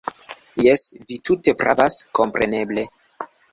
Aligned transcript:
Jes, 0.67 0.85
vi 1.11 1.19
tute 1.29 1.55
pravas, 1.61 1.99
kompreneble! 2.23 2.89